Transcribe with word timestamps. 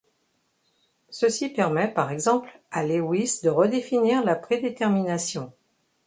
Ceci 1.11 1.49
permet, 1.49 1.87
par 1.87 2.09
exemple, 2.11 2.59
à 2.71 2.83
Lewis 2.83 3.41
de 3.43 3.49
redéfinir 3.51 4.23
la 4.23 4.35
prédétermination. 4.35 5.53